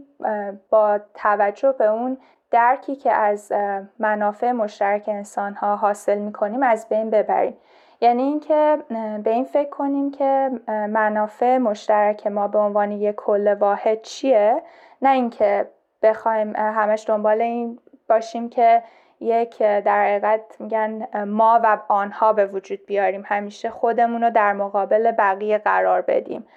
[0.70, 2.18] با توجه به اون
[2.52, 3.52] درکی که از
[4.00, 7.58] منافع مشترک انسان ها حاصل می‌کنیم از بین ببریم.
[8.02, 8.78] یعنی اینکه
[9.24, 14.64] به این فکر کنیم که منافع مشترک ما به عنوان یک کل واحد چیه؟
[15.02, 15.68] نه اینکه
[16.02, 17.80] بخوایم همش دنبال این
[18.10, 18.84] باشیم که
[19.20, 23.24] یک در حقیقت میگن ما و آنها به وجود بیاریم.
[23.26, 26.48] همیشه خودمون رو در مقابل بقیه قرار بدیم.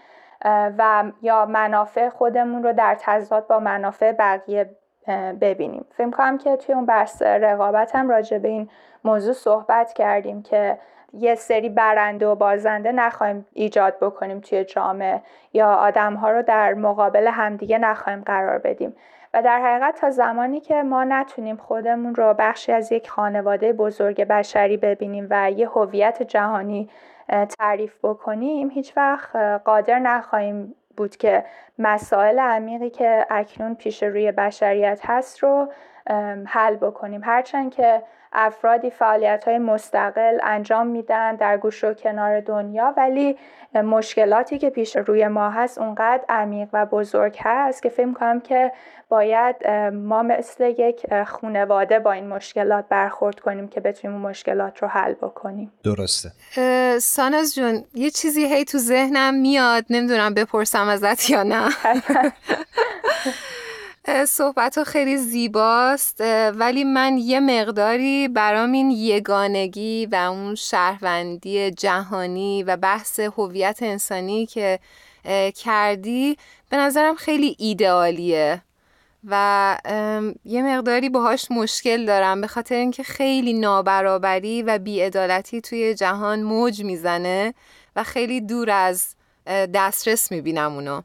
[0.78, 4.70] و یا منافع خودمون رو در تضاد با منافع بقیه
[5.40, 5.86] ببینیم.
[5.90, 8.70] فکر کنم که توی اون بحث رقابت هم راجع به این
[9.04, 10.78] موضوع صحبت کردیم که
[11.12, 16.74] یه سری برنده و بازنده نخواهیم ایجاد بکنیم توی جامعه یا آدم ها رو در
[16.74, 18.96] مقابل همدیگه نخواهیم قرار بدیم.
[19.34, 24.24] و در حقیقت تا زمانی که ما نتونیم خودمون رو بخشی از یک خانواده بزرگ
[24.24, 26.90] بشری ببینیم و یه هویت جهانی
[27.58, 31.44] تعریف بکنیم هیچ وقت قادر نخواهیم بود که
[31.78, 35.72] مسائل عمیقی که اکنون پیش روی بشریت هست رو
[36.46, 37.20] حل بکنیم.
[37.24, 43.36] هرچند که افرادی فعالیت های مستقل انجام میدن در گوش و کنار دنیا ولی
[43.74, 48.72] مشکلاتی که پیش روی ما هست اونقدر عمیق و بزرگ هست که فکر کنم که
[49.08, 54.88] باید ما مثل یک خونواده با این مشکلات برخورد کنیم که بتونیم اون مشکلات رو
[54.88, 55.72] حل بکنیم.
[55.84, 56.32] درسته.
[56.98, 61.68] ساناز جون یه چیزی هی تو ذهنم میاد نمی‌دونم بپرسم ازت یا نه.
[64.28, 66.20] صحبت ها خیلی زیباست
[66.54, 74.46] ولی من یه مقداری برام این یگانگی و اون شهروندی جهانی و بحث هویت انسانی
[74.46, 74.78] که
[75.56, 76.36] کردی
[76.70, 78.62] به نظرم خیلی ایدئالیه
[79.24, 79.76] و
[80.44, 86.82] یه مقداری باهاش مشکل دارم به خاطر اینکه خیلی نابرابری و بیعدالتی توی جهان موج
[86.82, 87.54] می‌زنه
[87.96, 89.14] و خیلی دور از
[89.46, 91.02] دسترس می‌بینم اونو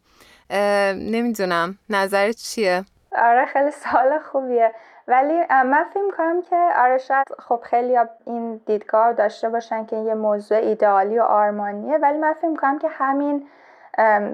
[0.93, 2.85] نمی‌دونم نظرت چیه؟
[3.15, 4.71] آره خیلی سوال خوبیه.
[5.07, 10.13] ولی من فکر کنم که آره شاید خب خیلی این دیدگاه داشته باشن که یه
[10.13, 11.97] موضوع ایدئالی و آرمانیه.
[11.97, 13.47] ولی من فکر کنم که همین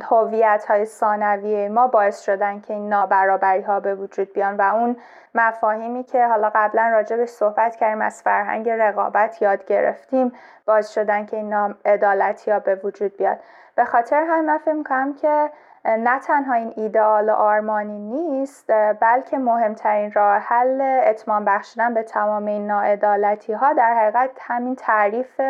[0.10, 4.98] هویت های ثانویه ما باعث شدن که این نابرابری ها به وجود بیان و اون
[5.36, 10.32] مفاهیمی که حالا قبلا راجع به صحبت کردیم از فرهنگ رقابت یاد گرفتیم
[10.66, 13.40] باعث شدن که این ناعدالتی ها به وجود بیاد.
[13.76, 15.50] به خاطر همین من فکر کنم که
[15.86, 22.46] نه تنها این ایدئال و آرمانی نیست بلکه مهمترین راه حل اتمام بخشیدن به تمام
[22.46, 25.42] این ناعدالتی ها در حقیقت همین تعریف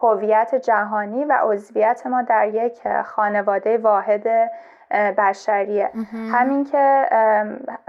[0.00, 4.50] هویت جهانی و عضویت ما در یک خانواده واحد
[4.92, 5.90] بشریه.
[6.32, 7.06] همین که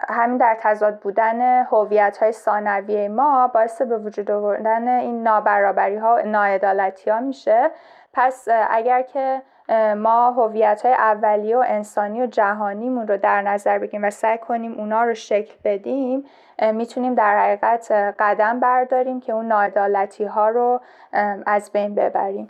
[0.09, 6.15] همین در تضاد بودن هویت های ثانویه ما باعث به وجود آوردن این نابرابری ها
[6.15, 7.71] و ناعدالتی ها میشه.
[8.13, 9.41] پس اگر که
[9.97, 14.73] ما هویت های اولیه و انسانی و جهانیمون رو در نظر بگیریم و سعی کنیم
[14.73, 16.25] اونا رو شکل بدیم
[16.73, 20.81] می‌تونیم در حقیقت قدم برداریم که اون ناعدالتی ها رو
[21.45, 22.49] از بین ببریم.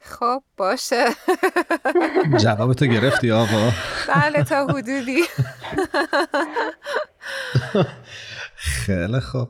[0.00, 1.04] خب باشه.
[2.44, 3.70] جواب تو گرفتی آقا.
[4.14, 5.22] بله تا حدودی.
[8.58, 9.48] خیلی خوب.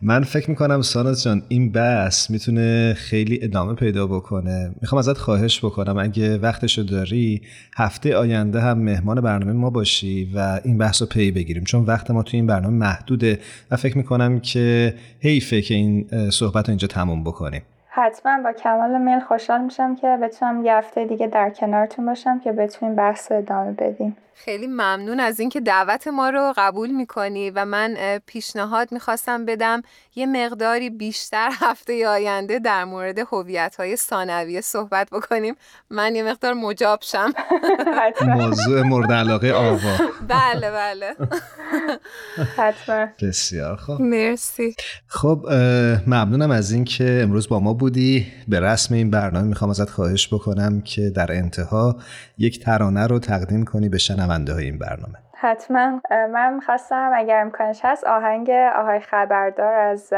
[0.00, 4.74] من فکر می‌کنم ساناز جان این بحث می‌تونه خیلی ادامه پیدا بکنه.
[4.80, 7.42] می‌خوام ازت خواهش بکنم اگه وقتشو داری
[7.76, 11.64] هفته آینده هم مهمان برنامه ما باشی و این بحث رو پی بگیریم.
[11.64, 13.38] چون وقت ما توی این برنامه محدوده
[13.70, 17.62] و فکر می‌کنم که حیفه که این صحبت رو اینجا تموم بکنیم.
[17.90, 18.42] حتما.
[18.44, 22.96] با کمال میل خوشحال میشم که بتونم یه هفته دیگه در کنارتون باشم که بتونیم
[22.96, 24.16] بحث ادامه بدیم.
[24.44, 29.82] خیلی ممنون از اینکه دعوت ما رو قبول می‌کنی و من پیشنهاد می‌خواستم بدم
[30.14, 35.54] یه مقداری بیشتر هفته آینده در مورد هویت های ثانویه صحبت بکنیم.
[35.90, 37.32] من یه مقدار مجاب شم.
[38.26, 39.96] موضوع مورد علاقه آوا.
[40.28, 41.14] بله بله.
[42.56, 43.06] حتما.
[43.22, 44.00] بسیار خوب.
[44.00, 44.74] مرسی.
[45.06, 45.46] خب
[46.06, 48.26] ممنونم از اینکه امروز با ما بودی.
[48.48, 51.96] به رسم این برنامه می‌خوام ازت خواهش بکنم که در انتها
[52.38, 53.98] یک ترانه رو تقدیم کنی به
[54.28, 55.18] شنونده های این برنامه.
[55.34, 56.00] حتما.
[56.10, 60.12] من خواستم اگر امکانش هست آهنگ آهای خبردار از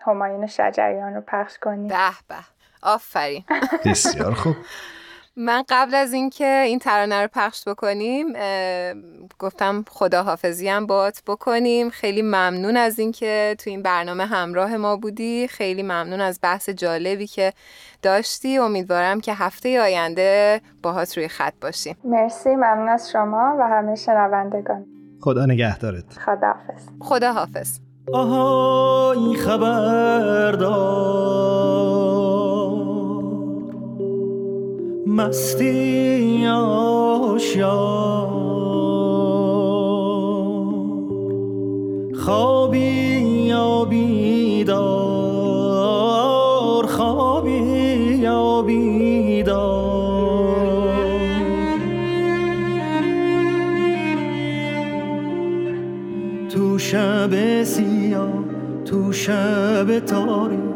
[0.00, 1.88] همایون شجریان رو پخش کنیم.
[1.88, 1.94] به
[2.28, 2.34] به.
[2.82, 3.44] آفرین.
[3.84, 4.56] بسیار خوب.
[5.38, 8.26] من قبل از اینکه این ترانه رو پخش بکنیم
[9.38, 11.90] گفتم خداحافظی هم بات بکنیم.
[11.90, 15.48] خیلی ممنون از اینکه تو این برنامه همراه ما بودی.
[15.48, 17.52] خیلی ممنون از بحث جالبی که
[18.02, 18.58] داشتی.
[18.58, 21.96] امیدوارم که هفته آینده باهات روی خط باشیم.
[22.04, 24.86] مرسی ممنون از شما و همه شنوندگان.
[25.20, 26.04] خدا نگهدارت.
[26.26, 26.88] خداحافظ.
[27.00, 27.78] خداحافظ.
[28.12, 31.16] آها این خبردار.
[35.06, 37.76] مستی آشیار
[42.14, 42.78] خوابی
[43.46, 44.86] یا بیدار
[46.86, 47.50] خوابی
[48.22, 49.86] یا بیدار.
[56.50, 58.28] تو شب سیاه
[58.84, 60.75] تو شب تاریک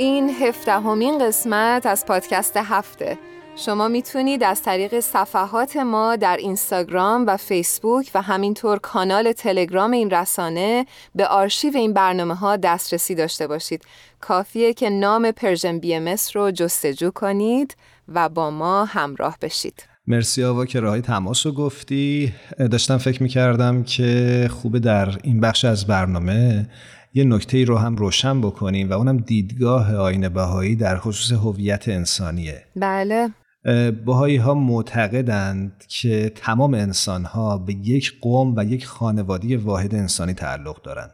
[0.00, 3.18] این هفدهمین قسمت از پادکست هفته.
[3.56, 10.10] شما می‌تونید از طریق صفحات ما در اینستاگرام و فیسبوک و همینطور کانال تلگرام این
[10.10, 13.84] رسانه به آرشیو این برنامه ها دسترسی داشته باشید.
[14.20, 17.76] کافیه که نام Persian BMS رو جستجو کنید
[18.08, 19.84] و با ما همراه بشید.
[20.06, 22.32] مرسی آوا که راه‌های تماس رو گفتی.
[22.70, 26.66] داشتم فکر می‌کردم که خوبه در این بخش از برنامه
[27.14, 31.88] یه نکته ای رو هم روشن بکنیم و اونم دیدگاه آین بهایی در خصوص هویت
[31.88, 32.62] انسانیه.
[32.76, 33.28] بله.
[34.06, 40.34] بهایی ها معتقدند که تمام انسان ها به یک قوم و یک خانواده واحد انسانی
[40.34, 41.10] تعلق دارند.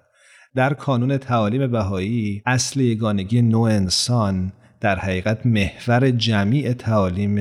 [0.54, 7.38] در کانون تعالیم بهایی اصل یگانگی نوع انسان در حقیقت محور جمیع تعالیم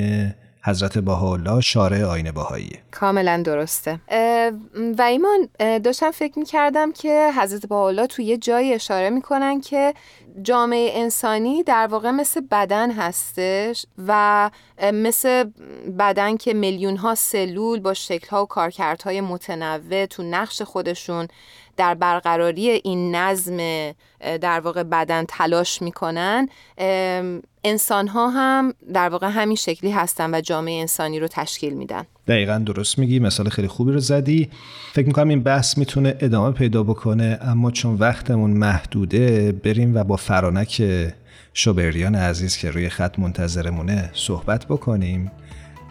[0.66, 2.80] حضرت بهاءالله شارع آین بهایی.
[2.92, 4.00] کاملا درسته.
[4.98, 5.50] و ایمان
[5.80, 9.94] داشتم فکر می‌کردم که حضرت بهاءالله توی یه جایی اشاره می‌کنن که
[10.42, 14.52] جامعه انسانی در واقع مثل بدن هستش و
[14.94, 15.44] مثل
[16.00, 21.28] بدن که میلیون ها سلول با شکل ها و کارکردهای متنوع تو نقش خودشون
[21.78, 23.58] در برقراری این نظم
[24.42, 26.50] در واقع بدن تلاش می‌کنن
[27.64, 32.04] انسان ها هم در واقع همین شکلی هستن و جامعه انسانی رو تشکیل میدن.
[32.28, 34.50] دقیقا درست میگی مثال خیلی خوبی رو زدی.
[34.94, 40.16] فکر می‌کنم این بحث می‌تونه ادامه پیدا بکنه اما چون وقتمون محدوده بریم و با
[40.16, 40.84] فرانک
[41.54, 45.32] شوبریان عزیز که روی خط منتظرمونه صحبت بکنیم.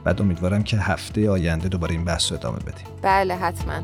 [0.05, 2.87] بعد امیدوارم که هفته آینده دوباره این بحث رو ادامه بدیم.
[3.03, 3.83] بله حتما.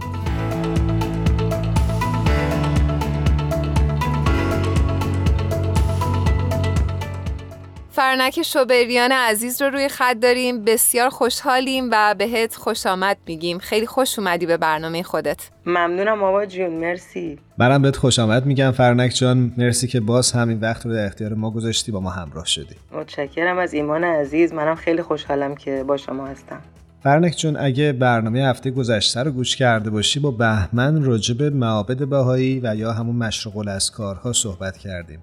[8.01, 10.65] فرنک شوبریان عزیز رو روی خط داریم.
[10.65, 13.59] بسیار خوشحالیم و بهت خوش آمد میگیم.
[13.59, 15.51] خیلی خوش اومدی به برنامه خودت.
[15.67, 17.39] ممنونم آبا جون مرسی.
[17.59, 21.35] برم بهت خوش آمد میگم فرنک جان مرسی که باز همین وقت رو در اختیار
[21.35, 22.75] ما گذاشتی با ما همراه شدی.
[22.93, 24.53] متشکرم از ایمان عزیز.
[24.53, 26.61] منم خیلی خوشحالم که با شما هستم.
[27.03, 32.09] فرنک جون اگه برنامه هفته گذشته رو گوش کرده باشی با بهمن راجب به معابد
[32.09, 35.21] بهایی و یا همون مشرق‌الاذکارها صحبت کردیم.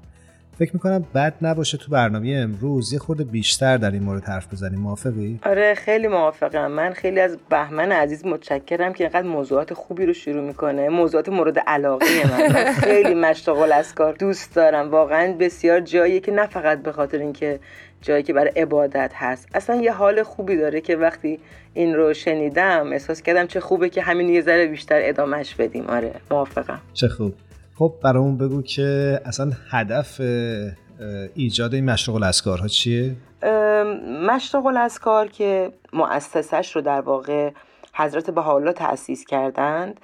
[0.58, 4.80] فکر می‌کنم بد نباشه تو برنامه امروز یه خورده بیشتر در این مورد حرف بزنیم.
[4.80, 6.72] موافقی؟ آره خیلی موافقم.
[6.72, 10.90] من خیلی از بهمن عزیز متشکرم که اینقدر موضوعات خوبی رو شروع می‌کنه.
[10.90, 14.92] موضوعات مورد علاقه من, من خیلی مشتغل از کار دوست دارم.
[14.92, 17.60] واقعا بسیار جایی که نه فقط به خاطر اینکه
[18.02, 19.48] جایی که برای عبادت هست.
[19.54, 21.40] اصلا یه حال خوبی داره که وقتی
[21.74, 25.88] این رو شنیدم احساس کردم چه خوبه که همین یه ذره بیشتر ادامهش بدیم.
[25.88, 26.82] آره موافقم.
[26.94, 27.34] چه خوب.
[27.78, 30.22] خب برامون بگو که اصلا هدف
[31.36, 33.16] ایجاد این مشرق الاسکارها چیه؟
[34.28, 37.52] مشرق الاسکار که مؤسسش رو در واقع
[37.94, 40.02] حضرت بهاءالله تأسیس کردند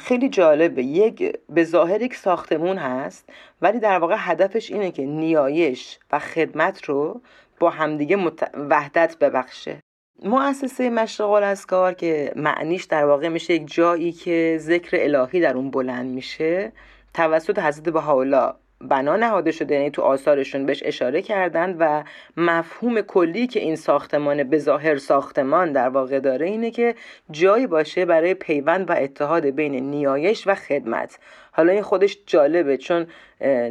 [0.00, 3.28] خیلی جالبه یک به ظاهر یک ساختمون هست
[3.62, 7.20] ولی در واقع هدفش اینه که نیایش و خدمت رو
[7.60, 8.16] با همدیگه
[8.54, 9.78] وحدت ببخشه
[10.24, 15.70] مؤسسه مشرق الاسکار که معنیش در واقع میشه یک جایی که ذکر الهی در اون
[15.70, 16.72] بلند میشه
[17.14, 22.04] توسط حضرت بهاءالله بنا نهاده شده یعنی تو آثارشون بهش اشاره کردند و
[22.36, 26.94] مفهوم کلی که این ساختمان به ظاهر ساختمان در واقع داره اینه که
[27.30, 31.18] جایی باشه برای پیوند و اتحاد بین نیایش و خدمت.
[31.56, 33.06] حالا این خودش جالبه چون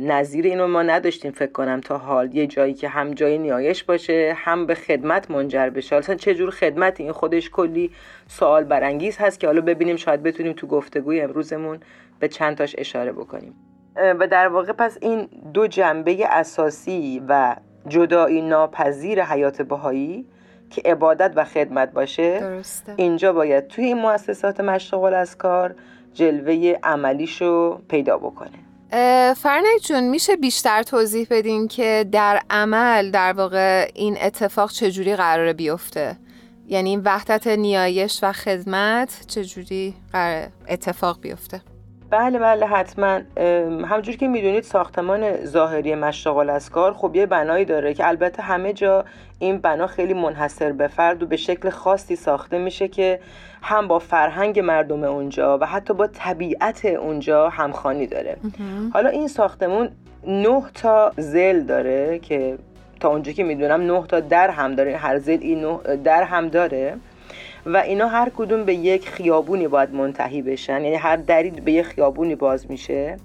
[0.01, 4.33] نظیر اینو ما نداشتیم فکر کنم تا حال یه جایی که هم جای نیایش باشه
[4.37, 5.95] هم به خدمت منجر بشه.
[5.95, 7.91] حالا چه جور خدمت این خودش کلی
[8.27, 11.79] سوال برانگیز هست که حالا ببینیم شاید بتونیم تو گفتگوی امروزمون
[12.19, 13.53] به چند تاش اشاره بکنیم.
[14.19, 17.55] و در واقع پس این دو جنبه اساسی و
[17.87, 20.25] جدایی ناپذیر حیات بهایی
[20.69, 22.93] که عبادت و خدمت باشه درسته.
[22.95, 25.75] اینجا باید توی این مؤسسات مشغول از کار
[26.15, 28.65] جلوه عملیشو پیدا بکنه.
[29.33, 35.53] فرنک جون میشه بیشتر توضیح بدین که در عمل در واقع این اتفاق چجوری قراره
[35.53, 36.17] بیفته؟
[36.67, 41.61] یعنی این وحدت نیایش و خدمت چجوری قرار اتفاق بیفته؟
[42.15, 43.19] بله بله حتما.
[43.85, 48.73] همجور که می‌دونید ساختمان ظاهری مشتغل از کار خب یه بنایی داره که البته همه
[48.73, 49.05] جا
[49.39, 53.19] این بنا خیلی منحصر به فرد و به شکل خاصی ساخته میشه که
[53.61, 58.37] هم با فرهنگ مردم اونجا و حتی با طبیعت اونجا همخانی داره.
[58.93, 59.89] حالا این ساختمون
[60.27, 62.57] نه تا زل داره که
[62.99, 66.97] تا اونجا که می‌دونم نه تا در هم داره هر زل این در هم داره.
[67.65, 70.83] و اینا هر کدوم به یک خیابونی باید منتهی بشن.
[70.83, 73.17] یعنی هر دری به یک خیابونی باز میشه.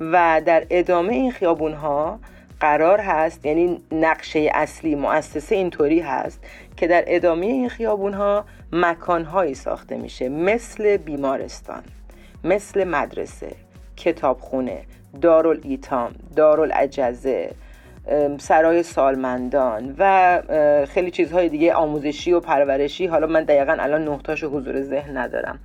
[0.00, 2.18] و در ادامه این خیابون ها
[2.60, 6.40] قرار هست یعنی نقشه اصلی مؤسسه اینطوری هست
[6.76, 10.28] که در ادامه این خیابون ها مکان هایی ساخته میشه.
[10.28, 11.82] مثل بیمارستان
[12.44, 13.52] مثل مدرسه
[13.96, 14.82] کتابخونه
[15.20, 17.50] دارالایتام دارالعجزه
[18.38, 20.42] سرای سالمندان و
[20.88, 23.06] خیلی چیزهای دیگه آموزشی و پرورشی.
[23.06, 25.58] حالا من دقیقا الان نهتاشو حضور ذهن ندارم.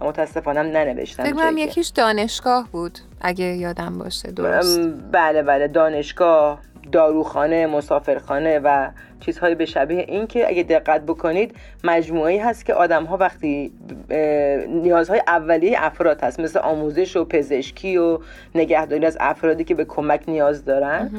[0.00, 4.80] متاسفانه ننوشتم فکر یکیش دانشگاه بود اگه یادم باشه درست.
[5.12, 6.60] بله بله دانشگاه
[6.92, 8.88] داروخانه مسافرخانه و
[9.20, 13.72] چیزهای به شبیه این که اگه دقت بکنید مجموعی هست که آدم ها وقتی
[14.68, 18.18] نیازهای اولیه افراد هست مثل آموزش و پزشکی و
[18.54, 21.10] نگهداری از افرادی که به کمک نیاز دارن.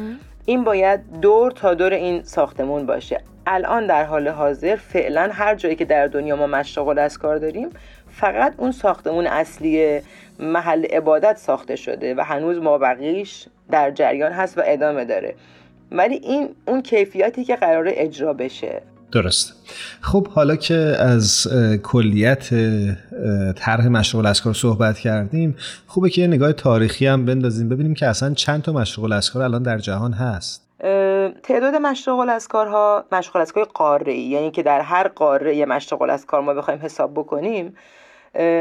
[0.45, 3.21] این باید دور تا دور این ساختمون باشه.
[3.47, 7.69] الان در حال حاضر فعلا هر جایی که در دنیا ما مشتغل از کار داریم
[8.11, 10.01] فقط اون ساختمون اصلی
[10.39, 15.35] محل عبادت ساخته شده و هنوز مابقیش در جریان هست و ادامه داره.
[15.91, 18.81] ولی این اون کیفیتی که قراره اجرا بشه.
[19.13, 19.53] درسته.
[20.01, 21.47] خب حالا که از
[21.83, 22.49] کلیت
[23.55, 25.55] طرح مشغول از کار صحبت کردیم
[25.87, 29.43] خوبه که یه نگاه تاریخی هم بندازیم ببینیم که اصلا چند تا مشغول از کار
[29.43, 30.63] الان در جهان هست.
[31.43, 36.09] تعداد مشغول از کارها مشغول از کار قاره یعنی که در هر قاره یه مشغول
[36.09, 37.75] از کار ما بخوایم حساب بکنیم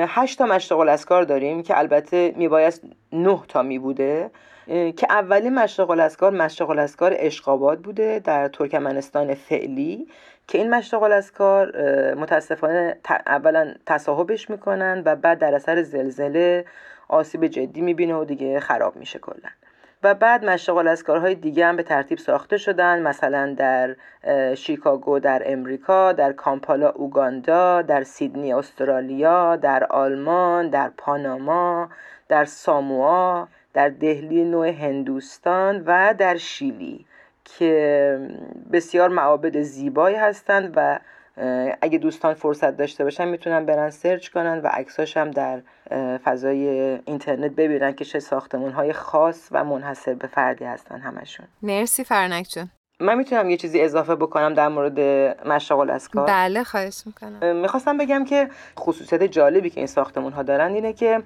[0.09, 2.83] هشت تا مشغول از کار داریم که البته میبایست
[3.13, 4.31] نه تا می بوده
[4.67, 10.07] که اولین مشغول از کار مشغول از کار اشقاباد بوده در ترکمنستان فعلی.
[10.53, 11.77] که این مشغول از کار
[12.15, 12.97] متاسفانه
[13.27, 16.65] اولا تصاحبش می‌کنن و بعد در اثر زلزله
[17.09, 19.49] آسیب جدی می‌بینه و دیگه خراب میشه کلا.
[20.03, 23.97] و بعد مشغول از کارهای دیگه هم به ترتیب ساخته شدن مثلا در
[24.55, 31.89] شیکاگو در امریکا در کامپالا اوگاندا در سیدنی استرالیا در آلمان در پاناما
[32.29, 37.07] در ساموا در دهلی نوع هندوستان و در شیلی.
[37.45, 38.19] که
[38.73, 40.99] بسیار معابد زیبایی هستند و
[41.83, 45.63] اگه دوستان فرصت داشته باشن می‌تونن برن search کنن و عکساش هم در
[46.25, 46.69] فضای
[47.05, 51.47] اینترنت ببینن که چه ساختمون های خاص و منحصر به فردی هستن همشون.
[51.63, 52.71] مرسی فرنک جون.
[53.01, 55.01] من می‌تونم یه چیزی اضافه بکنم در مورد
[55.49, 57.57] مشرق‌الاذکار بله خواهش می‌کنم.
[57.57, 61.23] می‌خواستم بگم که خصوصیت جالبی که این ساختمون ها دارن اینه که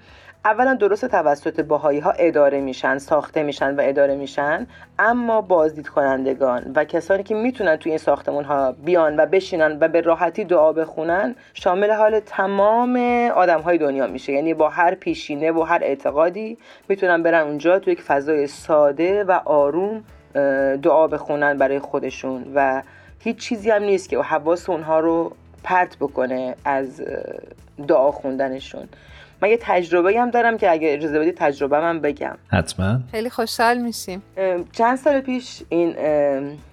[0.47, 4.67] اولا درست توسط بهایی ها اداره میشن ساخته میشن و اداره میشن
[4.99, 9.89] اما بازدید کنندگان و کسانی که می‌تونن توی این ساختمون ها بیان و بشینن و
[9.89, 12.97] به راحتی دعا بخونن شامل حال تمام
[13.35, 14.33] آدم های دنیا میشه.
[14.33, 19.41] یعنی با هر پیشینه و هر اعتقادی می‌تونن برن اونجا توی یک فضای ساده و
[19.45, 20.05] آروم
[20.83, 22.83] دعا بخونن برای خودشون و
[23.21, 25.33] هیچ چیزی هم نیست که حواس اونها رو
[25.65, 27.03] پرت بکنه از
[27.89, 28.89] دعا خوندنشون.
[29.47, 32.37] من یه تجربه هم دارم که اگه اجازه بدید تجربه من بگم.
[32.49, 32.99] حتما.
[33.11, 34.23] خیلی خوشحال میشیم.
[34.73, 35.97] چند سال پیش این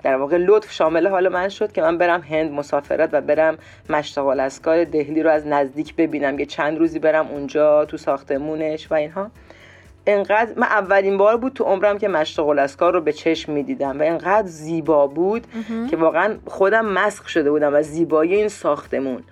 [0.04, 3.58] در واقع لطف شامل حال من شد که من برم هند مسافرت و برم
[3.90, 6.40] مشتغل از کار دهلی رو از نزدیک ببینم.
[6.40, 9.32] یه چند روزی برم اونجا تو ساختمونش و اینها.
[10.08, 14.00] انقدر من اولین بار بود تو عمرم که مشتغل از کار رو به چشم می‌دیدم
[14.00, 15.48] و انقدر زیبا بود
[15.90, 19.24] که واقعا خودم مسخ شده بودم از زیبایی این ساختمون.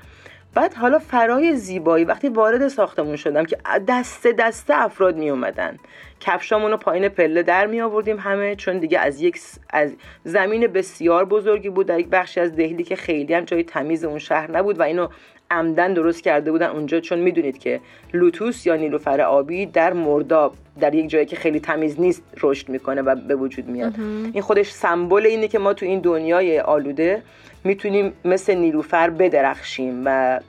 [0.54, 5.78] بعد حالا فرای زیبایی وقتی وارد ساختمون شدم که دسته دسته افراد می اومدن
[6.22, 9.92] کفشامون رو پایین پله در می آوردیم همه چون دیگه از یک از
[10.24, 14.20] زمین بسیار بزرگی بود در یک بخشی از دهلی که خیلی هم جای تمیز اون
[14.20, 15.08] شهر نبود و اینو
[15.52, 17.00] عمدن درست کرده بودن اونجا.
[17.00, 17.80] چون می‌دونید که
[18.14, 23.02] لوتوس یا نیلوفر آبی در مرداب در یک جایی که خیلی تمیز نیست رشد می‌کنه
[23.02, 23.94] و به وجود میاد.
[24.34, 27.22] این خودش سمبل اینه که ما تو این دنیای آلوده
[27.64, 30.40] می‌تونیم مثل نیلوفر بدرخشیم و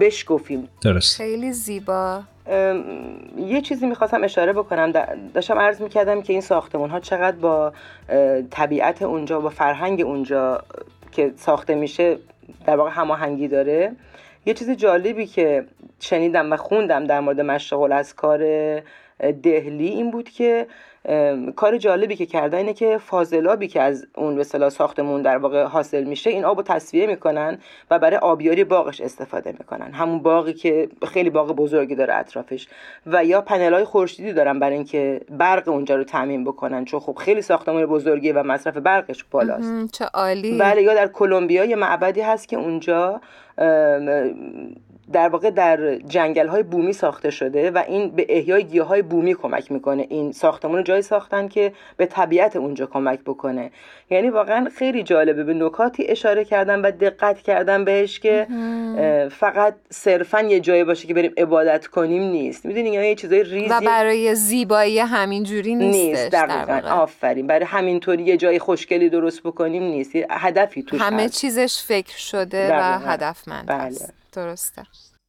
[0.00, 0.68] بشکفیم.
[0.82, 1.16] درست.
[1.16, 2.22] خیلی زیبا.
[3.36, 4.92] یه چیزی می‌خواستم اشاره بکنم.
[5.34, 7.72] داشتم عرض می‌کردم که این ساختمون ها چقدر با
[8.50, 10.62] طبیعت اونجا با فرهنگ اونجا
[11.12, 12.18] که ساخته میشه
[12.66, 13.92] در واقع هماهنگی داره.
[14.46, 15.64] یه چیز جالبی که
[16.00, 18.38] شنیدم و خوندم در مورد مشغول از کار
[19.42, 20.66] دهلی این بود که
[21.56, 26.04] کار جالبی که کرده اینه که فاضلابی که از اون به ساختمون در واقع حاصل
[26.04, 27.58] میشه این آبو تصفیه می‌کنن
[27.90, 29.92] و برای آبیاری باغش استفاده می‌کنن.
[29.92, 32.68] همون باقی که خیلی باغ بزرگی داره اطرافش.
[33.06, 37.14] و یا پنل های خورشیدی دارن برای اینکه برق اونجا رو تامین بکنن چون خب
[37.14, 39.92] خیلی ساختمان بزرگی و مصرف برقش بالاست.
[39.92, 40.58] چه عالی.
[40.58, 43.20] بله یا در کلمبیا یه معبدی هست که اونجا
[45.12, 49.34] در واقع در جنگل های بومی ساخته شده و این به احیای گیاه های بومی
[49.34, 50.06] کمک می‌کنه.
[50.10, 53.70] این ساختمون رو جایی ساختن که به طبیعت اونجا کمک بکنه.
[54.10, 55.44] یعنی واقعا خیلی جالبه.
[55.44, 58.46] به نکاتی اشاره کردن و دقت کردن بهش که
[59.30, 62.66] فقط صرفا یه جایی باشه که بریم عبادت کنیم نیست.
[62.66, 66.88] می‌دونی یعنی یه چیزای ریزی و برای زیبایی همین جوری نیست دقیقاً.
[66.88, 67.46] آفرین.
[67.46, 70.12] برای همینطوری یه جای خوشگلی درست بکنیم نیست.
[70.30, 74.19] هدفی توش همه چیزش فکر شده و هدفمند بله.
[74.32, 74.82] درسته.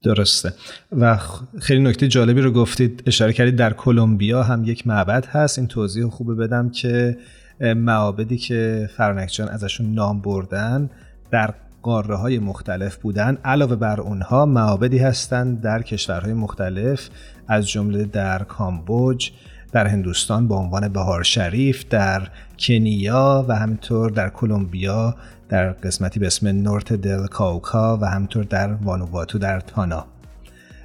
[0.03, 0.53] درسته.
[0.91, 1.17] و
[1.61, 5.59] خیلی نکته جالبی رو گفتید اشاره کردید در کلمبیا هم یک معبد هست.
[5.59, 7.17] این توضیح خوبه بدم که
[7.59, 10.89] معابدی که فرانکجان ازشون نام بردن
[11.31, 13.37] در قاره های مختلف بودن.
[13.45, 17.09] علاوه بر اونها معابدی هستند در کشورهای مختلف
[17.47, 19.31] از جمله در کامبوج
[19.71, 22.27] در هندوستان به عنوان بهار شریف در
[22.59, 25.15] کنیا و همینطور در کلمبیا
[25.51, 30.05] در قسمتی به اسم نورت دل کاوکا و همینطور در وانوواتو در تانا.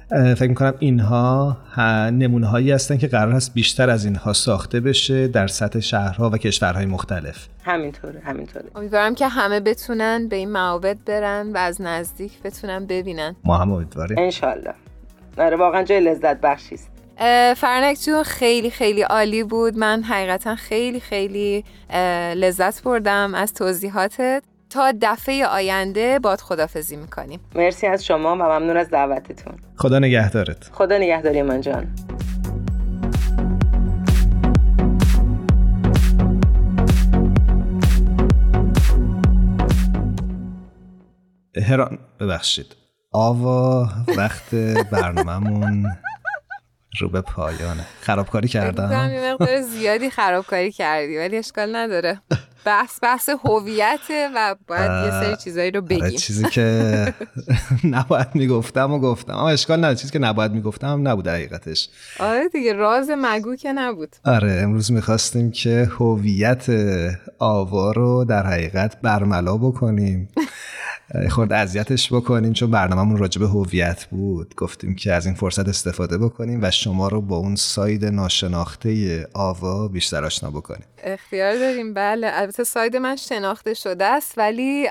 [0.09, 1.57] فکر می‌کنم اینها
[2.11, 6.37] نمونه هایی هستن که قرار هست بیشتر از اینها ساخته بشه در سطح شهرها و
[6.37, 7.47] کشورهای مختلف.
[7.63, 8.65] همینطوره همینطوره.
[8.75, 13.35] امیدوارم که همه بتونن به این معابد برن و از نزدیک بتونن ببینن.
[13.43, 14.17] ما هم امیدواریم.
[14.19, 14.73] انشالله.
[15.37, 16.89] آره واقعا جای لذت بخشی است
[17.59, 19.77] فرنک جون خیلی خیلی عالی بود.
[19.77, 21.63] من حقیقتا خیلی خیلی
[22.35, 24.43] لذت بردم از توضیحاتت.
[24.69, 27.39] تا دفعه آینده باد خدافزی می‌کنیم.
[27.55, 29.53] مرسی از شما و ممنون از دعوتتون.
[29.75, 30.69] خدا نگهدارت.
[30.71, 31.95] خدا نگهداری من جان.
[41.67, 42.75] هران ببخشید.
[43.11, 44.55] آوا وقت
[44.91, 45.85] برنامهمون
[46.99, 47.85] رو به پایانه.
[48.01, 52.21] خرابکاری کردم؟ یه مقدار زیادی خرابکاری کردی ولی اشکال نداره.
[52.67, 56.09] بحث بحث هویته و باید یه سری چیزایی رو بگیم.
[56.09, 57.13] چیزی که
[57.95, 59.33] نباید می‌گفتم و گفتم.
[59.33, 59.95] اما اشکال نداره.
[59.95, 61.89] چیزی که نباید می‌گفتم نبود حقیقتش.
[62.19, 64.15] آره دیگه راز مگو که نبود.
[64.25, 66.65] آره امروز می‌خواستیم که هویت
[67.39, 70.29] آوا رو در حقیقت برملا بکنیم.
[71.29, 74.55] خورد اذیتش بکنیم چون برنامهمون راجع به هویت بود.
[74.55, 79.87] گفتیم که از این فرصت استفاده بکنیم و شما رو با اون ساید ناشناخته آوا
[79.87, 80.85] بیشتر آشنا بکنیم.
[81.03, 81.93] اختیار داریم.
[81.93, 84.87] بله البته ساید من شناخته شده است ولی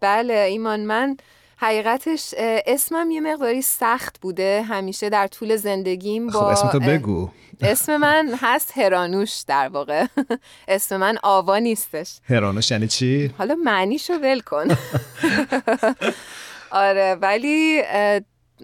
[0.00, 1.16] بله ایمان من
[1.56, 2.34] حقیقتش
[2.66, 4.62] اسمم یه مقداری سخت بوده.
[4.62, 7.30] همیشه در طول زندگیم خب، با خب اسم تو بگو.
[7.62, 10.06] اسم من هست هرانوش در واقع.
[10.68, 12.18] اسم من آوا نیستش.
[12.28, 14.66] هرانوش یعنی چی؟ حالا معنیشو ول کن.
[16.70, 17.82] آره ولی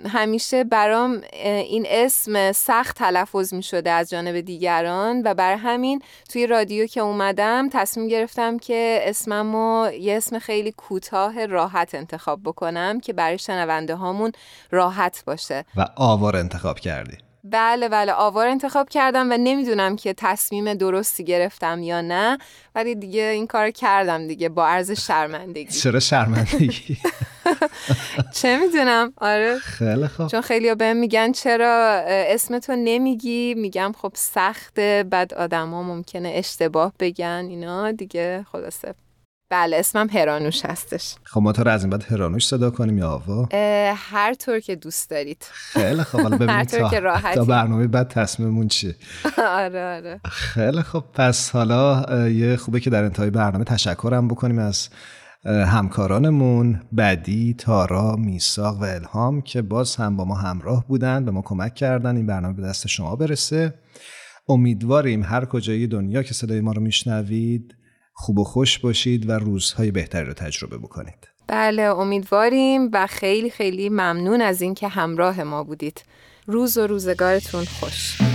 [0.06, 6.46] همیشه برام این اسم سخت تلفظ می شده از جانب دیگران و بر همین توی
[6.46, 13.12] رادیو که اومدم تصمیم گرفتم که اسممو یه اسم خیلی کوتاه راحت انتخاب بکنم که
[13.12, 14.32] برای شنونده هامون
[14.70, 15.64] راحت باشه.
[15.76, 17.27] و آوار انتخاب کردی.
[17.52, 22.38] بله بله آوار انتخاب کردم و نمی‌دونم که تصمیم درستی گرفتم یا نه
[22.74, 25.72] ولی دیگه این کار کردم دیگه با عرض شرمندگی.
[25.72, 26.96] چرا شرمندگی؟
[28.40, 29.58] چه می‌دونم؟ آره.
[29.58, 30.26] خیلی خوب.
[30.26, 36.92] چون خیلی بهم میگن چرا اسم تو نمیگی؟ میگم خب سخته بعد آدما ممکنه اشتباه
[37.00, 38.94] بگن اینا دیگه خلاصه.
[39.50, 41.14] بله اسمم هرانوش هستش.
[41.24, 43.48] خب ما تو رو از این بعد هرانوش صدا کنیم یا آوا؟
[43.96, 45.46] هر طور که دوست دارید.
[45.50, 47.00] خیلی خب حالا ببینیم تا, که
[47.34, 48.96] تا برنامه بعد تصمیممون چیه.
[49.38, 50.20] آره آره.
[50.24, 54.88] خیلی خب پس حالا یه خوبه که در انتهای برنامه تشکرم بکنیم از
[55.44, 61.42] همکارانمون بدی، تارا، میساق و الهام که باز هم با ما همراه بودن به ما
[61.42, 63.74] کمک کردن این برنامه به دست شما برسه.
[64.48, 67.77] امیدواریم هر کجای دنیا که صدای ما رو میشنوید
[68.20, 71.28] خوب و خوش باشید و روزهای بهتری رو تجربه بکنید.
[71.46, 76.02] بله امیدواریم و خیلی خیلی ممنون از اینکه همراه ما بودید.
[76.46, 78.27] روز و روزگارتون خوش.